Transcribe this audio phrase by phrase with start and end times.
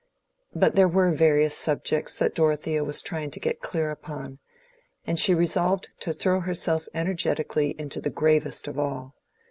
[0.55, 4.39] But there were various subjects that Dorothea was trying to get clear upon,
[5.05, 9.13] and she resolved to throw herself energetically into the gravest of all.